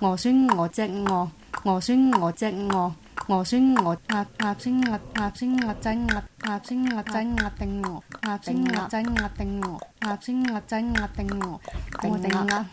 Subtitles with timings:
[0.00, 1.30] 鹅酸我只鹅，
[1.64, 2.92] 鹅酸我只鹅，
[3.28, 11.60] 鹅酸我鸭鸭酸鸭鸭酸鸭仔鸭鸭酸鸭仔鸭定鹅，鸭酸鸭仔鸭定鹅，鸭酸鸭仔鸭定鹅，
[12.06, 12.66] 鹅定鸭，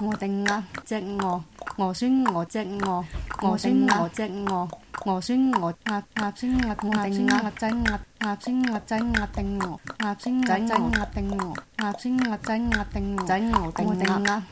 [0.00, 1.42] 鹅定鸭只鹅，
[1.78, 3.04] 鹅酸我只鹅，
[3.40, 4.68] 鹅酸我只鹅，
[5.06, 14.42] 鹅酸我鸭鸭酸鸭鸭酸鸭仔鸭鸭酸鸭仔鸭定鹅，鸭酸鸭仔鸭定鹅，鸭酸鸭仔鸭定鹅，仔鹅定鸭。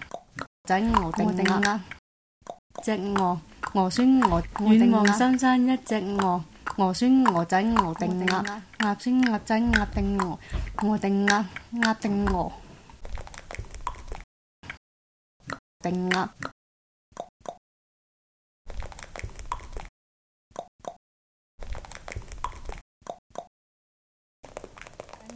[0.65, 1.81] 仔鹅定鸭，
[2.85, 3.41] 只鹅
[3.75, 6.45] 鹅孙鹅；远望山山，一只鹅
[6.77, 10.39] 鹅孙鹅仔鹅定鸭，鸭孙鸭仔鸭定鹅，
[10.83, 11.45] 鹅定鸭
[11.83, 12.53] 鸭定鹅，
[15.83, 16.31] 定鸭。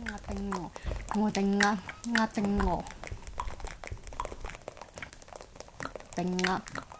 [0.04, 0.70] 鸭定鹅，
[1.20, 1.76] 鹅定鸭，
[2.14, 2.84] 鸭定鹅。
[6.22, 6.24] っ
[6.72, 6.95] た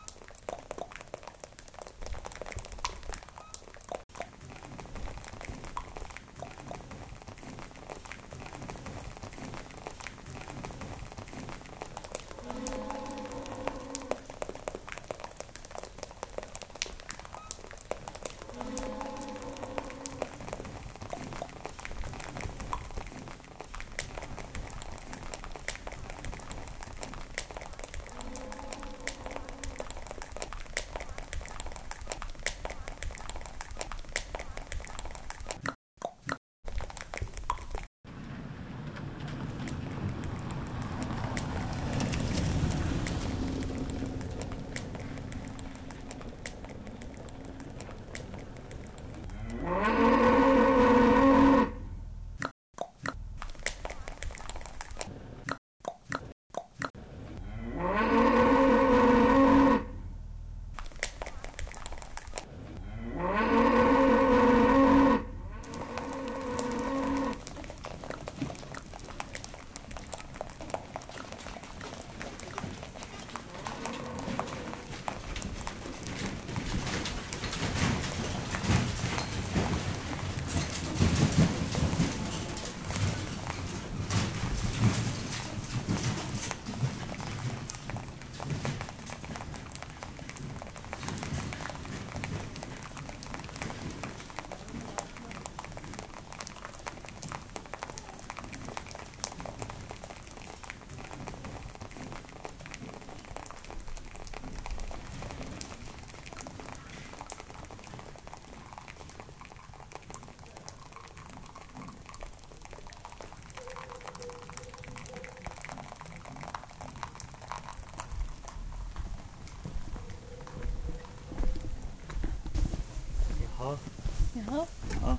[124.45, 124.67] Ja.
[125.03, 125.19] ja.